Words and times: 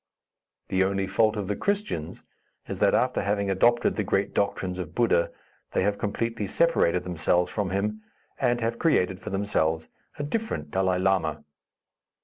The 0.69 0.83
only 0.83 1.05
fault 1.05 1.35
of 1.35 1.47
the 1.47 1.55
Christians 1.55 2.23
is 2.67 2.79
that 2.79 2.95
after 2.95 3.21
having 3.21 3.51
adopted 3.51 3.95
the 3.97 4.03
great 4.03 4.33
doctrines 4.33 4.79
of 4.79 4.95
Buddha, 4.95 5.29
they 5.73 5.83
have 5.83 5.99
completely 5.99 6.47
separated 6.47 7.03
themselves 7.03 7.51
from 7.51 7.69
him, 7.69 8.01
and 8.39 8.61
have 8.61 8.79
created 8.79 9.19
for 9.19 9.29
themselves 9.29 9.89
a 10.17 10.23
different 10.23 10.71
Dalai 10.71 10.97
Lama. 10.97 11.43